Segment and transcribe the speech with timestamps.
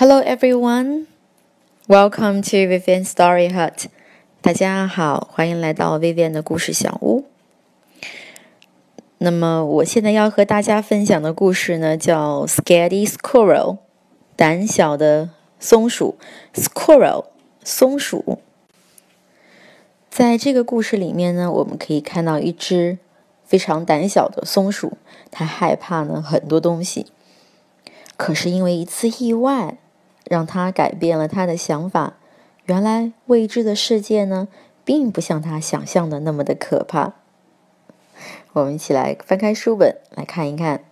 [0.00, 1.08] Hello everyone,
[1.86, 3.84] welcome to Vivian Story Hut.
[4.40, 7.26] 大家好，欢迎来到 Vivian 的故事小屋。
[9.18, 13.74] 那么，我现在要和大家分享的故事呢，叫《Scaredy Squirrel》，
[14.36, 15.28] 胆小的
[15.58, 16.16] 松鼠。
[16.54, 17.26] Squirrel，
[17.62, 18.38] 松鼠。
[20.08, 22.96] 在这个故事里面呢，我们可以看到一只
[23.44, 24.96] 非常胆小的松鼠，
[25.30, 27.04] 它害怕呢很多东西。
[28.16, 29.76] 可是因为一次意外，
[30.30, 32.14] 让他改变了他的想法。
[32.66, 34.46] 原来未知的世界呢，
[34.84, 37.14] 并不像他想象的那么的可怕。
[38.52, 40.84] 我们一起来翻开书本来看一看。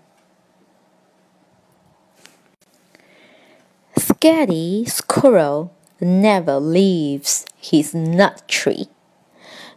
[3.95, 5.69] Scary squirrel
[6.01, 8.89] never leaves his nut tree。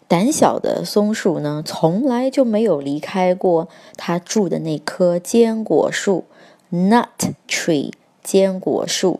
[0.08, 6.26] 胆小的松鼠呢，从来就没有离开过它住的那棵坚果树
[6.72, 9.20] （nut tree，坚果树）。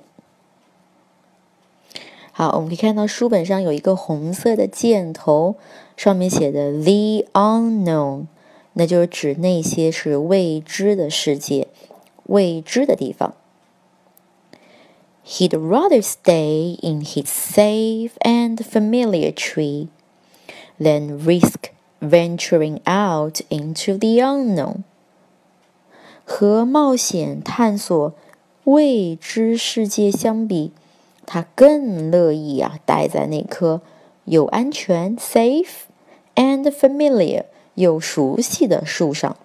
[2.41, 5.57] 好，我们可以看到书本上有一个红色的箭头，
[5.97, 8.27] 上面写的 “the unknown”，
[8.75, 11.69] 那就是指那些是未知的世界、
[12.25, 13.35] 未知的地方。
[15.27, 19.89] He'd rather stay in his safe and familiar tree.
[20.79, 24.85] than risk venturing out into the unknown。
[26.25, 28.15] 和冒险探索
[28.65, 30.73] 未知世界相比，
[31.31, 33.81] 他更乐意啊待在那棵
[34.25, 35.87] 又安全 （safe
[36.35, 37.45] and familiar）
[37.75, 39.37] 又熟悉的树上。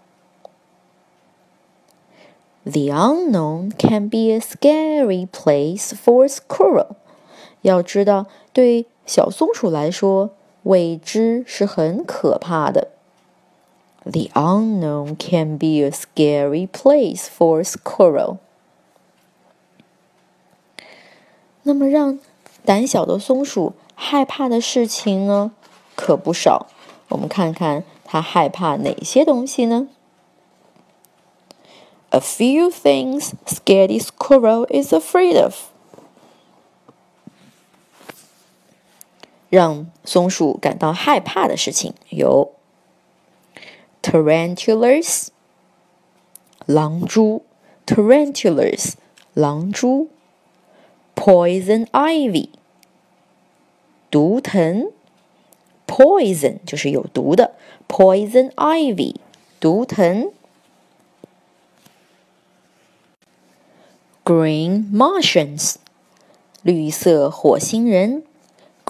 [2.63, 6.95] The unknown can be a scary place for a squirrel。
[7.63, 10.31] 要知道，对小松鼠来说，
[10.63, 12.89] 未知是很可怕的。
[14.03, 18.38] The unknown can be a scary place for a squirrel。
[21.69, 22.20] 那么，让
[22.64, 25.50] 胆小的松鼠害怕的事情呢，
[25.97, 26.69] 可不少。
[27.09, 29.88] 我们看看它害怕哪些东西呢
[32.10, 35.56] ？A few things Scaredy Squirrel is afraid of.
[39.50, 42.53] 让松鼠感到害怕的事情有
[44.00, 45.28] ：tarantulas，
[46.65, 47.44] 狼蛛
[47.84, 48.93] ；tarantulas，
[49.34, 50.10] 狼蛛
[51.16, 52.50] ；poison ivy，
[54.09, 54.91] 毒藤；
[55.88, 57.51] poison 就是有毒的；
[57.88, 59.16] poison ivy，
[59.59, 60.31] 毒藤；
[64.23, 65.75] green Martians，
[66.62, 68.23] 绿色火星人。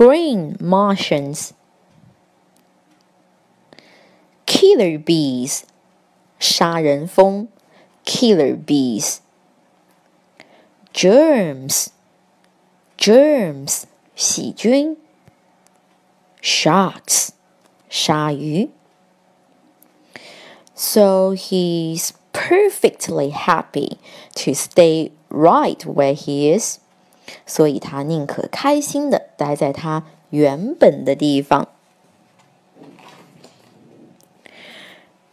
[0.01, 1.51] green Martians.
[4.47, 5.63] Killer bees,
[6.39, 7.47] 杀人蜂
[8.03, 9.19] killer bees.
[13.06, 13.84] germs
[14.16, 14.96] 细菌。
[16.42, 17.28] Sharks
[17.88, 18.70] 鲨鱼。
[20.74, 23.98] So he's perfectly happy
[24.34, 26.78] to stay right where he is.
[27.46, 31.68] 所以他宁可开心的待在他原本的地方。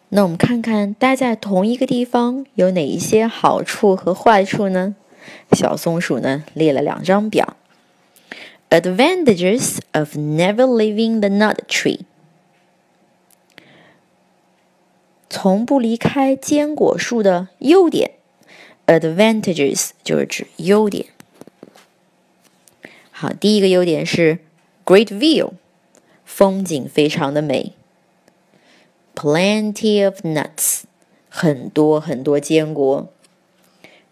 [0.10, 4.96] 那我们看看待在同一个地方有哪一些好处和坏处呢？
[5.54, 7.58] 小松鼠呢列了两张表。
[8.73, 12.01] Advantages of never leaving the nut tree，
[15.31, 18.13] 从不离开坚果树的优点。
[18.87, 21.07] Advantages 就是指优点。
[23.11, 24.39] 好，第一个优点是
[24.85, 25.53] great view，
[26.25, 27.73] 风景非常的美。
[29.15, 30.83] Plenty of nuts，
[31.29, 33.09] 很多很多坚果。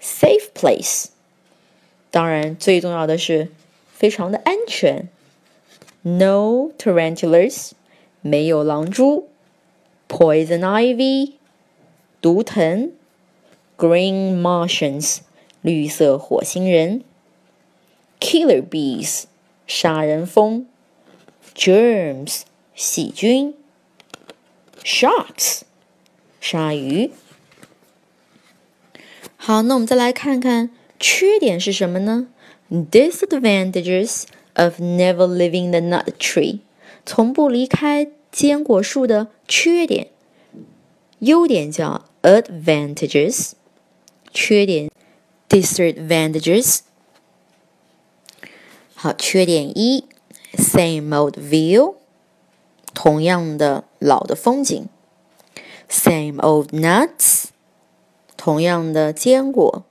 [0.01, 1.07] Safe place，
[2.11, 3.51] 当然最重要的是
[4.01, 5.09] 非常的安全。
[6.03, 7.73] No tarantulas，
[8.21, 9.29] 没有狼蛛。
[10.09, 11.33] Poison ivy，
[12.21, 12.93] 毒藤。
[13.77, 15.19] Green Martians，
[15.61, 17.03] 绿色火星人。
[18.19, 19.25] Killer bees，
[19.67, 20.65] 杀人蜂；
[21.55, 22.43] germs，
[22.75, 23.53] 细菌；
[24.83, 25.63] sharks，
[26.41, 27.11] 鲨鱼。
[29.37, 32.29] 好，那我们再来看看缺点是什么呢
[32.71, 34.25] ？Disadvantages
[34.55, 36.61] of never leaving the nut tree，
[37.05, 40.09] 从不离开坚果树的缺点。
[41.21, 43.53] 优点叫 advantages，
[44.33, 44.91] 缺点
[45.49, 46.81] disadvantages。
[48.95, 50.05] 好，缺点一，
[50.55, 51.95] same old view，
[52.93, 54.87] 同样的老的风景；
[55.89, 57.45] same old nuts，
[58.37, 59.85] 同样的坚果；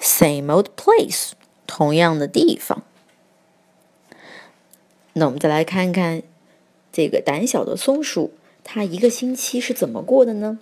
[0.00, 1.32] same old place，
[1.67, 2.83] 同样的地方。
[5.13, 6.23] 那我们再来看看
[6.91, 8.31] 这个胆小的松鼠，
[8.63, 10.57] 它一个星期是怎么过的呢？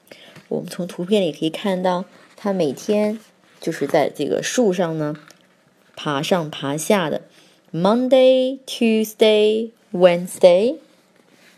[0.50, 2.06] 我们从图片里可以看到，
[2.36, 3.20] 它每天
[3.62, 5.16] 就是在这个树上呢
[5.96, 7.22] 爬上爬下的。
[7.74, 10.78] Monday, Tuesday, Wednesday,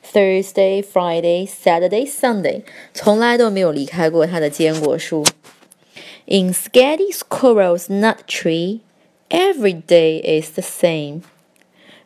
[0.04, 5.24] Thursday, Friday, Saturday, Sunday，从来都没有离开过它的坚果树。
[6.26, 8.80] In Skady Squirrel's nut tree,
[9.29, 11.23] every day is the same.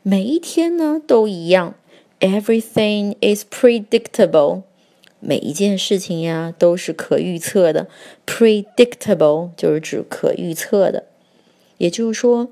[0.03, 1.75] 每一天呢都一样。
[2.21, 4.63] Everything is predictable.
[5.21, 7.89] 每一件事情呀都是可预测的。
[8.27, 11.07] Predictable 就是指可预测的，
[11.79, 12.49] 也就是说。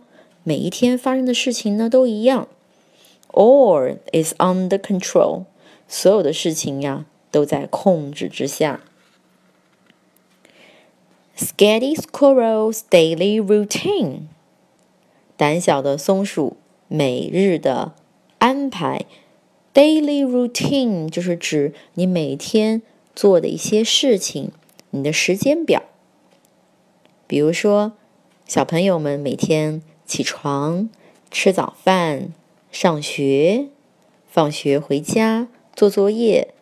[0.46, 2.48] 每一天发生的事情呢都一样，
[3.32, 5.44] all is under control，
[5.88, 8.82] 所有的事情呀都在控制之下。
[11.34, 14.24] Scary squirrel's daily routine，
[15.39, 16.57] 胆小的松鼠
[16.89, 17.93] 每日的
[18.39, 19.05] 安排。
[19.73, 22.81] Daily routine 就是指你每天
[23.15, 24.51] 做的一些事情，
[24.89, 25.83] 你的时间表。
[27.25, 27.93] 比如说，
[28.45, 29.81] 小朋友们每天。
[30.05, 30.89] 起床，
[31.29, 32.33] 吃早饭，
[32.71, 33.67] 上学，
[34.27, 36.55] 放学回家，做作业，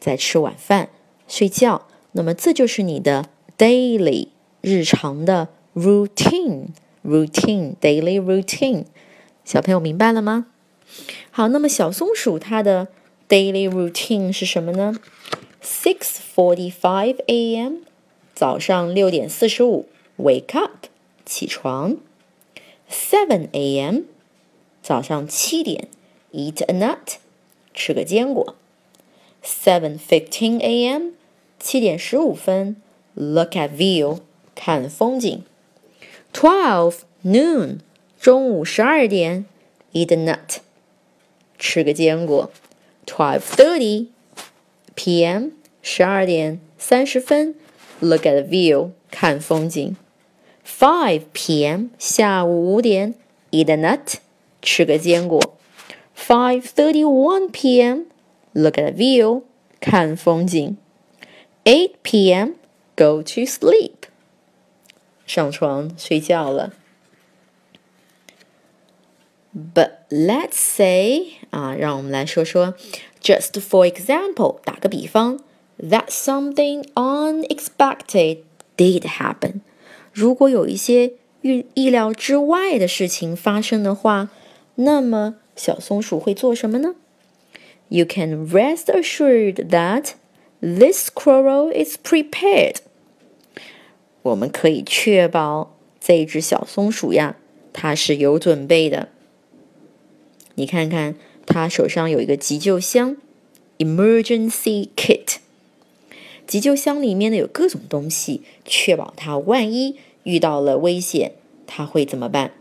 [0.00, 0.88] 再吃晚饭，
[1.28, 1.86] 睡觉。
[2.10, 3.26] 那么这就是你的
[3.56, 6.70] daily 日常的 routine
[7.04, 8.84] Routine daily routine。
[9.44, 10.46] 小朋友明白了吗？
[11.30, 12.88] 好，那么小松鼠它的
[13.28, 14.98] daily routine 是什么呢
[15.62, 17.78] ？Six forty-five a.m.
[18.34, 19.86] 早上六点四十五
[20.16, 20.86] ，wake up
[21.24, 21.96] 起床。
[22.90, 24.02] Seven a.m.
[24.82, 25.88] 早上七点
[26.32, 27.16] ，eat a nut，
[27.74, 28.54] 吃个坚果。
[29.44, 31.10] Seven fifteen a.m.
[31.58, 32.76] 七点十五分
[33.14, 34.20] ，look at view，
[34.54, 35.44] 看风景。
[36.37, 37.79] Twelve noon
[38.19, 39.45] 中午十二点，
[39.93, 40.57] eat a nut，
[41.57, 42.51] 吃个坚果。
[43.05, 44.07] Twelve thirty
[44.95, 45.49] p.m.
[45.81, 47.55] 十二点三十分，
[47.99, 49.95] look at view，看风景。
[50.65, 51.87] 5 p.m.
[51.99, 53.15] 下午五点，
[53.51, 54.15] eat a nut，
[54.61, 55.39] 吃个坚果。
[56.17, 58.05] 5:31 p.m.
[58.53, 59.43] look at a view，
[59.81, 60.77] 看风景。
[61.65, 62.53] 8 p.m.
[62.95, 64.07] go to sleep，
[65.27, 66.73] 上床睡觉了。
[69.55, 72.73] But let's say 啊，让我们来说说，
[73.21, 75.39] just for example，打个比方，
[75.79, 78.39] that something unexpected
[78.75, 79.61] did happen。
[80.11, 84.29] 如果有一些预意料之外的事情发生的话，
[84.75, 86.95] 那么小松鼠会做什么呢？
[87.89, 90.13] You can rest assured that
[90.59, 92.77] this squirrel is prepared。
[94.22, 97.36] 我们可以确保这只小松鼠呀，
[97.72, 99.08] 它是有准备的。
[100.54, 101.14] 你看看，
[101.46, 103.16] 它手上有一个急救箱
[103.78, 105.36] ，emergency kit。
[106.46, 109.96] 急救箱里面呢有各种东西，确保它万一。
[110.24, 111.32] 遇到了危险，
[111.66, 112.52] 他会怎么办？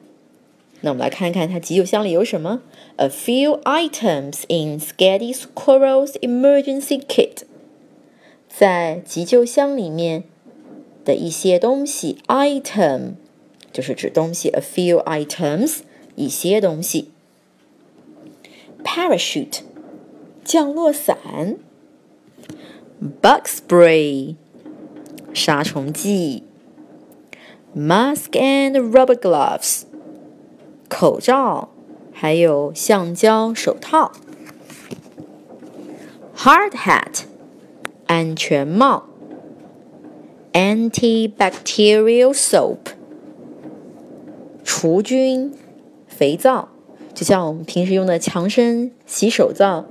[0.80, 2.62] 那我们来看看他急救箱里有什么。
[2.96, 7.40] A few items in Skady Squirrel's emergency kit，
[8.48, 10.24] 在急救箱里面
[11.07, 13.13] 的一些东西，item
[13.73, 14.49] 就是指东西。
[14.51, 15.79] A few items，
[16.15, 17.11] 一些东西。
[18.85, 19.61] Parachute，
[20.45, 21.57] 降落伞。
[23.21, 24.37] Bug spray，
[25.35, 26.45] 杀虫剂。
[27.75, 29.83] Mask and rubber gloves，
[30.89, 31.71] 口罩，
[32.13, 34.13] 还有橡胶手套。
[36.37, 37.23] Hard hat，
[38.07, 39.06] 安全帽。
[40.57, 42.79] Antibacterial soap，
[44.65, 45.53] 除菌
[46.07, 46.69] 肥皂，
[47.15, 49.87] 就像我们平时用的强生洗手皂，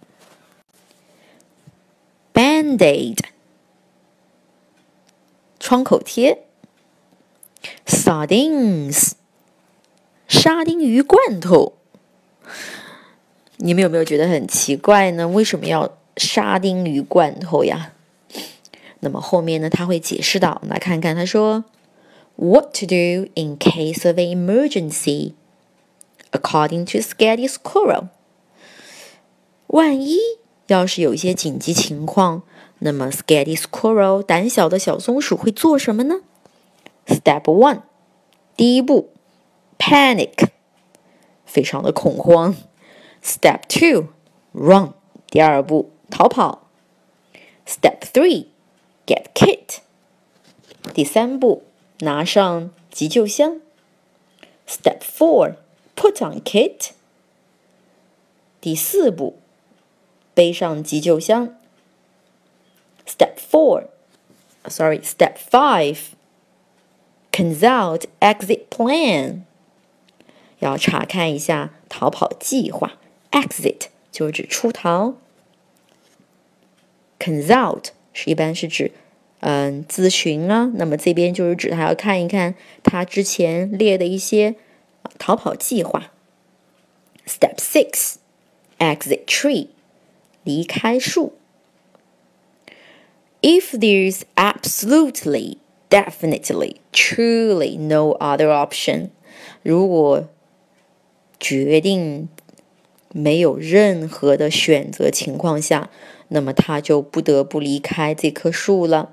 [2.34, 3.20] ，Band-Aid
[5.60, 6.46] 创口贴
[7.86, 9.12] ，Sardines
[10.28, 11.78] 沙丁鱼罐头。
[13.58, 15.28] 你们有没有觉得很奇怪呢？
[15.28, 17.92] 为什么要沙丁鱼罐头呀？
[19.05, 21.65] 那么后面呢，他会解释到，来看看，他说：“
[22.37, 25.35] What to do in case of an emergency?
[26.33, 28.09] according to Scary Squirrel。
[29.69, 30.19] 万一
[30.67, 32.43] 要是有一些紧急情况，
[32.81, 36.21] 那么 Scary Squirrel 胆小的小松鼠会做什么呢？
[37.07, 37.83] Step one，
[38.57, 39.11] 第一步，
[39.79, 40.49] panic，
[41.45, 42.57] 非常的恐慌。
[43.23, 44.95] Step two，run，
[45.29, 46.69] 第二步，逃跑。
[47.67, 48.47] Step three，get
[49.36, 49.80] kit，
[50.96, 51.64] 第三步，
[52.00, 53.62] 拿上急救箱。
[54.68, 55.58] Step four,
[55.96, 56.92] put on kit。
[58.60, 59.38] 第四步，
[60.34, 61.56] 背上急救箱。
[63.06, 63.90] Step four,
[64.68, 66.00] sorry, step five,
[67.32, 69.42] consult exit plan。
[70.60, 72.94] 要查看一下逃跑计划。
[73.30, 75.16] Exit 就是指出逃。
[77.20, 78.92] Consult 是一般是指
[79.42, 84.56] 嗯，咨询啊，那么这边就是指他要看一看他之前列的一些
[85.20, 86.12] 逃跑计划。
[87.28, 88.16] Step six,
[88.80, 89.68] exit tree，
[90.44, 91.34] 离开树。
[93.42, 95.58] If there's absolutely,
[95.90, 99.10] definitely, truly no other option，
[99.62, 100.28] 如果
[101.40, 102.28] 决定
[103.12, 105.90] 没有任何的选择情况下，
[106.30, 109.12] 那么他就不得不离开这棵树了。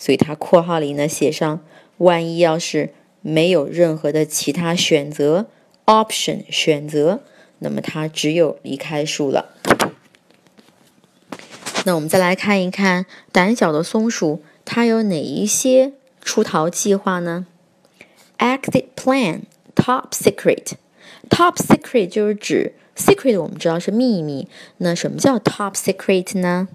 [0.00, 1.60] 所以它括号里呢写上，
[1.98, 5.46] 万一要是没有任何的其他选择
[5.84, 7.20] option 选择，
[7.58, 9.50] 那么它只有离开树了。
[11.84, 15.92] 那我们再来看一看胆小的松鼠，它有哪一些
[16.22, 17.46] 出逃计划呢
[18.38, 19.42] ？Exit plan
[19.74, 20.72] top secret
[21.28, 26.68] top secret 就是指 secret 我们知道是秘密，那什么叫 top secret 呢？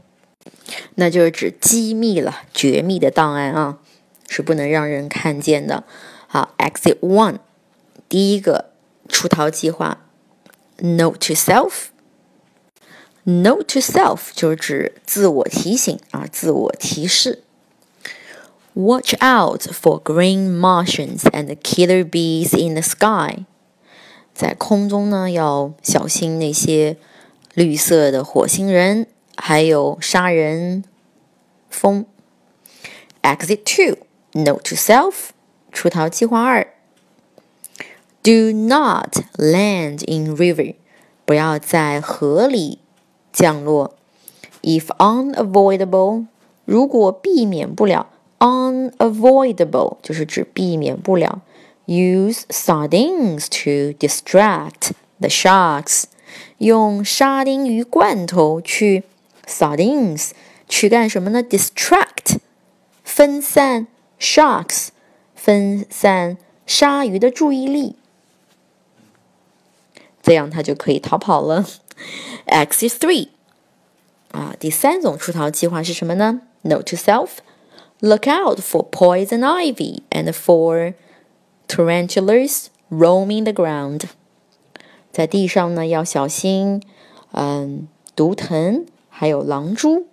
[0.95, 3.79] 那就是指机密了，绝密的档案啊，
[4.27, 5.83] 是不能让人看见的。
[6.27, 7.39] 好，Exit One，
[8.07, 8.71] 第一个
[9.07, 10.05] 出逃计划
[10.77, 17.43] ，Note to self，Note to self 就是指自我提醒啊，自我提示。
[18.73, 23.45] Watch out for green Martians and killer bees in the sky，
[24.33, 26.97] 在空中呢要小心那些
[27.53, 29.07] 绿色的火星人。
[29.35, 30.83] 还有杀人
[31.69, 32.05] 蜂。
[33.21, 33.97] Exit two,
[34.33, 35.29] note to self，
[35.71, 36.67] 出逃计划二。
[38.23, 40.75] Do not land in river，
[41.25, 42.79] 不要在河里
[43.31, 43.95] 降落。
[44.61, 46.25] If unavoidable，
[46.65, 51.41] 如果避免不了，unavoidable 就是指避免不了。
[51.85, 56.05] Use sardines to distract the sharks，
[56.57, 59.03] 用沙丁鱼罐头去。
[59.46, 60.30] Sardines
[60.68, 61.42] 去干什么呢？
[61.42, 62.38] Distract
[63.02, 63.86] 分散
[64.18, 64.88] sharks
[65.34, 67.96] 分散鲨鱼的注意力，
[70.22, 71.66] 这样它就可以逃跑了。
[72.46, 73.28] Exit three
[74.30, 76.42] 啊，第三种出逃计划是什么呢？
[76.62, 77.38] Note to self:
[78.00, 80.94] Look out for poison ivy and for
[81.66, 84.04] tarantulas roaming the ground。
[85.10, 86.82] 在地上呢要小心，
[87.32, 88.86] 嗯，毒藤。
[89.17, 90.07] 还有狼蛛。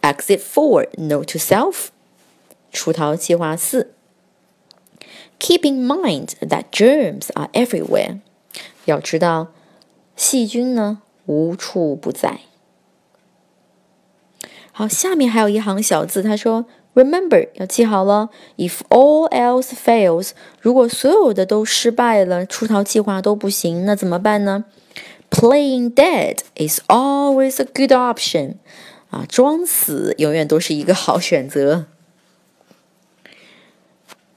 [0.00, 1.88] Exit four, no to self，
[2.72, 3.92] 出逃计划四。
[5.38, 8.20] Keep in mind that germs are everywhere，
[8.86, 9.48] 要知道
[10.16, 12.40] 细菌呢无处不在。
[14.72, 16.64] 好，下面还有一行小字，他说
[16.94, 18.30] ：“Remember，要记好了。
[18.56, 20.30] If all else fails，
[20.62, 24.64] 如果所有的都失败了，出逃计划都不行，那怎么办呢？”
[25.29, 28.55] Playing dead is always a good option.
[29.09, 31.87] 啊，装死永远都是一个好选择。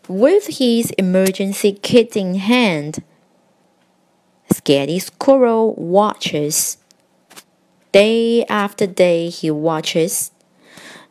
[0.06, 2.98] With his emergency kit in hand,
[4.48, 6.74] Scary Squirrel watches.
[7.90, 10.28] Day after day, he watches.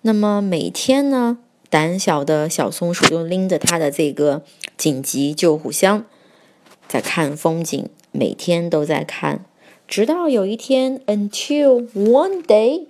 [0.01, 1.39] 那么每天呢，
[1.69, 4.43] 胆小的小松鼠就拎着它的这个
[4.77, 6.05] 紧急救护箱，
[6.87, 9.45] 在看风景，每天都在看。
[9.87, 12.85] 直到有一天，until one day，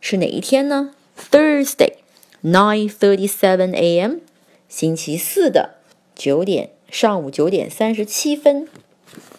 [0.00, 0.94] 是哪一天呢？
[1.16, 1.94] Thursday,
[2.42, 4.18] nine thirty-seven a.m.
[4.68, 5.76] 星期四的
[6.14, 8.68] 九点，上午九点三十七分，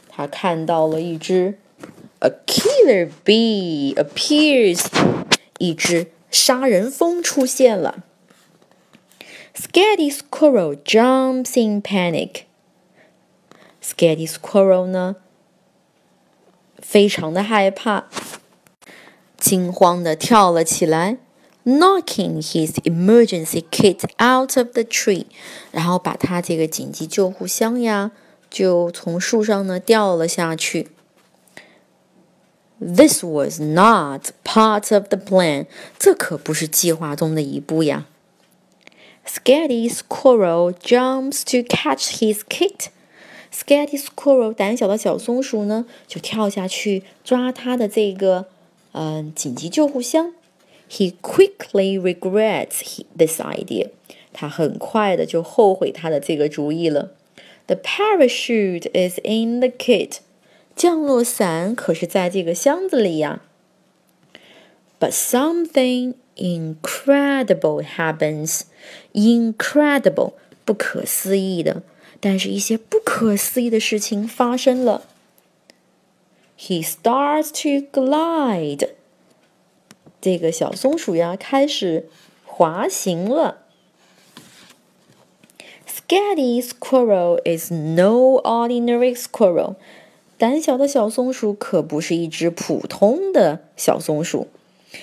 [0.10, 1.58] 他看到了一只
[2.20, 4.86] a killer bee appears，
[5.60, 8.04] 一只杀人蜂出现了。
[9.56, 12.42] Scary squirrel jumps in panic.
[13.82, 15.18] Scary squirrel 呢？
[16.84, 18.06] 非常的害怕，
[19.38, 21.18] 惊慌的跳了起来，
[21.66, 25.26] knocking his emergency kit out of the tree，
[25.72, 28.12] 然后把他这个紧急救护箱呀
[28.50, 30.90] 就从树上呢掉了下去。
[32.80, 35.66] This was not part of the plan。
[36.00, 38.06] 这可不是计划中的一步呀。
[39.28, 42.88] Scary Squirrel jumps to catch his kit。
[43.55, 48.47] Scary Squirrel 胆小的小松鼠呢，就跳下去抓它的这个
[48.93, 50.35] 嗯紧急救护箱。
[50.91, 52.83] He quickly regrets
[53.17, 53.91] this idea。
[54.33, 57.13] 他很快的就后悔他的这个主意了。
[57.67, 60.19] The parachute is in the kit。
[60.75, 63.41] 降落伞可是在这个箱子里呀。
[64.99, 68.63] But something incredible happens.
[69.13, 70.33] Incredible，
[70.65, 71.83] 不可思议的。
[72.27, 75.03] 但是，一些不可思议的事情发生了。
[76.59, 78.89] He starts to glide。
[80.23, 82.09] 这个小松鼠呀，开始
[82.47, 83.59] 滑行了。
[85.87, 89.75] Scary squirrel is no ordinary squirrel。
[90.39, 94.49] 胆小的小松鼠可不是一只普通的小松鼠。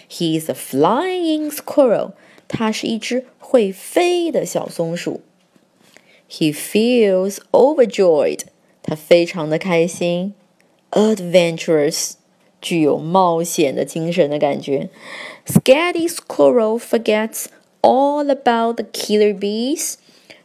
[0.10, 2.14] He is a flying squirrel。
[2.48, 5.22] 它是一只会飞的小松鼠。
[6.31, 8.41] He feels overjoyed。
[8.83, 10.35] 他非常的开心。
[10.91, 12.13] Adventurous，
[12.61, 14.89] 具有冒险的精神的感觉。
[15.47, 17.47] Scary squirrel forgets
[17.83, 19.95] all about the killer bees。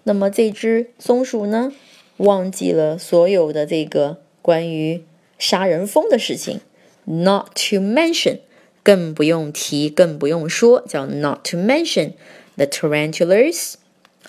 [0.03, 1.71] 那么这只松鼠呢，
[2.17, 5.03] 忘记了所有的这个关于
[5.37, 6.61] 杀人蜂的事情。
[7.05, 8.39] Not to mention，
[8.83, 12.13] 更不用提，更不用说，叫 not to mention
[12.55, 13.75] the tarantulas，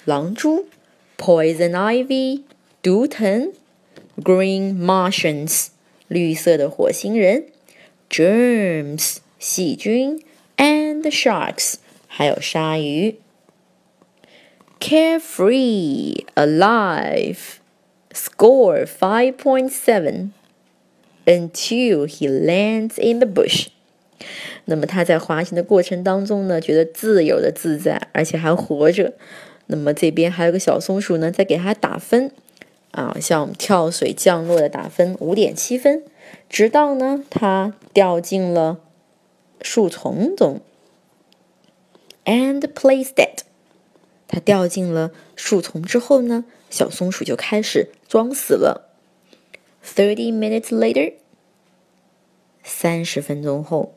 [0.05, 0.67] 狼蛛
[1.17, 2.43] ；poison ivy，
[2.83, 3.53] 毒藤；
[4.17, 5.69] green Martians，
[6.09, 7.45] 绿色的火星人；
[8.11, 10.21] germs，细菌；
[10.57, 11.75] and sharks，
[12.07, 13.17] 还有鲨鱼。
[14.81, 17.61] carefree, alive,
[18.13, 20.31] score 5.7
[21.25, 23.69] until he lands in the bush.
[24.65, 29.15] 那么他在滑行的过程当中呢，觉得自由的自在，而且还活着。
[29.68, 32.32] 那么这边还有个小松鼠呢，在给它打分
[32.92, 36.04] 啊，像跳水降落的打分五点七分，
[36.50, 38.80] 直到呢它掉进了
[39.62, 40.62] 树丛中
[42.26, 43.40] ，and plays dead。
[44.30, 48.90] 它掉进了树丛之后呢，小松鼠就开始装死了。
[49.84, 51.14] Thirty minutes later，
[52.62, 53.94] 三十分钟后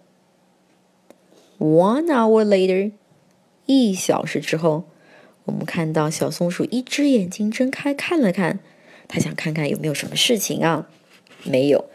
[1.59, 2.93] ，One hour later，
[3.67, 4.85] 一小时之后，
[5.51, 8.61] 我们看到小松鼠一只眼睛睁开看了看，
[9.09, 10.87] 它想看看有没有什么事情啊？
[11.43, 11.87] 没有。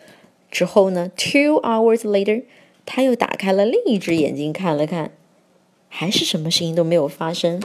[0.51, 2.43] 之后呢，Two hours later，
[2.85, 5.11] 它又打开了另一只眼睛看了看，
[5.87, 7.63] 还是什么事情都没有发生。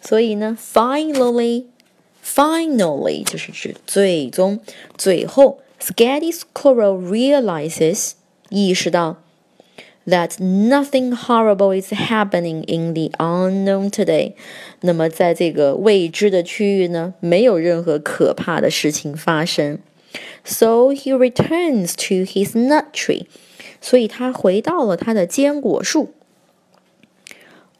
[0.00, 4.58] 所以呢，finally，finally 就是指最终、
[4.98, 5.60] 最后。
[5.78, 8.12] ，Scatty squirrel realizes
[8.48, 9.22] 意识到
[10.07, 14.33] that nothing horrible is happening in the unknown today。
[14.81, 19.79] 那么在这个未知的区域呢，没有任何可怕的事情发生。
[20.43, 23.25] So he returns to his nut tree。
[23.83, 26.13] 所以他回到了他的坚果树。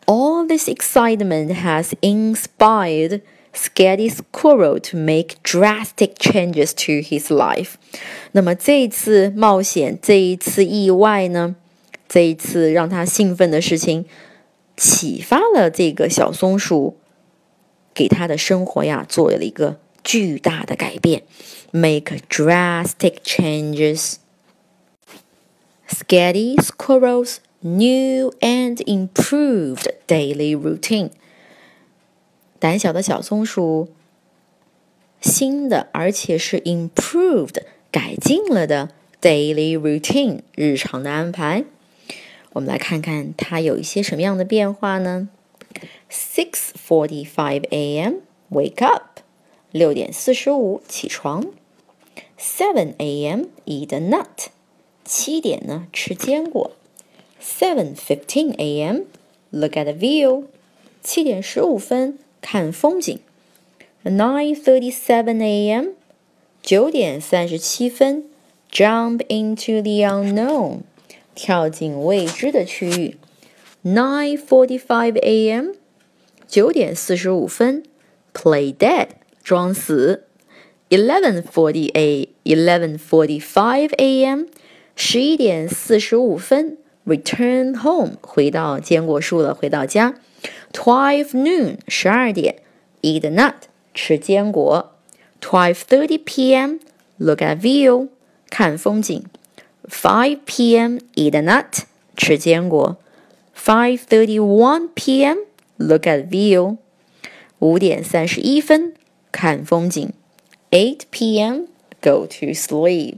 [0.07, 3.21] All this excitement has inspired
[3.53, 7.73] Scary Squirrel to make drastic changes to his life。
[8.31, 11.55] 那么这一次冒险，这一次意外呢，
[12.08, 14.06] 这一次让他兴奋的事情，
[14.76, 16.96] 启发了这个小松鼠，
[17.92, 21.24] 给他的生活呀做了一个巨大的改变
[21.72, 24.14] ，make drastic changes。
[25.88, 31.10] Scary Squirrels new and improved daily routine。
[32.58, 33.88] 胆小的小松鼠，
[35.20, 38.90] 新的而且是 improved 改进了的
[39.20, 41.64] daily routine 日常的安排。
[42.55, 45.29] 我们来看看它有一些什么样的变化呢？
[46.09, 48.15] Six forty-five a.m.
[48.51, 49.21] wake up，
[49.71, 51.45] 六点四十五起床。
[52.37, 53.45] Seven a.m.
[53.65, 54.47] eat a nut，
[55.05, 56.71] 七点呢吃坚果。
[57.41, 59.03] 7:15 a.m.
[59.49, 60.45] Look at the view.
[61.01, 63.19] 七点十五分看风景。
[64.03, 65.89] 9:37 a.m.
[66.61, 68.25] 九点三十七分
[68.71, 70.81] Jump into the unknown.
[71.36, 73.16] 跳进未知的区域。
[73.84, 75.74] Nine forty-five a.m.
[76.48, 77.84] 九点四十五分
[78.34, 79.10] ，play dead
[79.44, 80.24] 装死。
[80.88, 82.28] Eleven forty a.
[82.44, 84.46] Eleven forty-five a.m.
[84.96, 90.14] 十一点四十五分，return home 回到坚果树了，回到家。
[90.72, 92.62] Twelve noon 十二点
[93.02, 93.54] ，eat a nut
[93.94, 94.94] 吃坚果。
[95.40, 96.78] Twelve thirty p.m.
[97.18, 98.08] Look at view
[98.48, 99.24] 看风景。
[99.89, 100.99] 5 p.m.
[101.15, 101.83] Eat a nut，
[102.15, 102.97] 吃坚果。
[103.55, 105.37] 5:31 p.m.
[105.77, 106.77] Look at view，
[107.59, 108.93] 五点三十一分，
[109.31, 110.11] 看风景。
[110.69, 111.65] 8 p.m.
[112.01, 113.17] Go to sleep。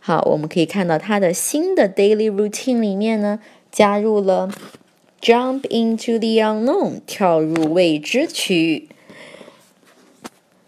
[0.00, 4.50] 好，我们可以看到他的新的 daily routine 里面呢，加入了
[5.20, 8.88] jump into the unknown，跳入未知区域。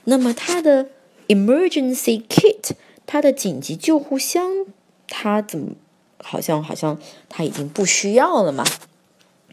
[0.04, 0.88] 那么他的
[1.28, 2.72] emergency kit，
[3.06, 4.66] 他的紧急救护箱，
[5.07, 5.73] 他怎么
[6.17, 8.63] 好像好像他已经不需要了嘛？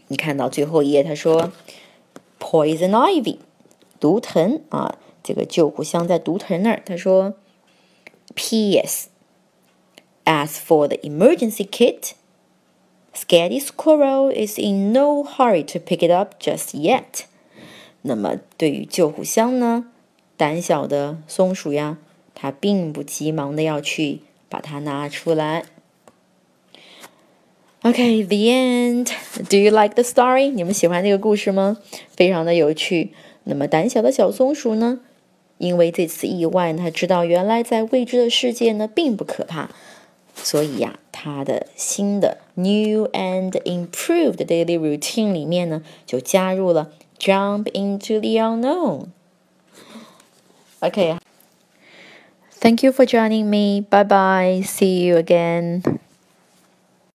[0.07, 1.51] 你看到最后一页，他说
[2.39, 3.37] poison ivy，
[3.99, 6.81] 毒藤啊，这个救护箱在毒藤那儿。
[6.85, 7.35] 他说
[8.35, 9.07] P.S.
[10.25, 12.13] As for the emergency kit,
[13.13, 17.25] Scary Squirrel is in no hurry to pick it up just yet.
[18.01, 19.91] 那么对于救护箱呢，
[20.35, 21.97] 胆小的松鼠呀，
[22.33, 24.21] 它并不急忙的要去
[24.53, 25.65] 把它拿出来。
[27.81, 29.11] Okay, the end.
[29.49, 30.51] Do you like the story?
[30.51, 31.79] 你们喜欢这个故事吗？
[32.15, 33.13] 非常的有趣。
[33.45, 34.99] 那么胆小的小松鼠呢？
[35.57, 39.71] 因为这次意外，它知道原来在未知的世界呢并不可怕。
[40.35, 49.07] 所以呀，他的新的 new and improved daily routine 里面呢，就加入了 jump into the unknown。
[50.79, 51.17] Okay.
[52.63, 53.81] Thank you for joining me.
[53.81, 54.61] Bye bye.
[54.65, 55.83] See you again.